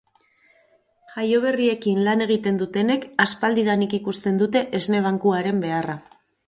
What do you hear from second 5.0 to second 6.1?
bankuaren beharra.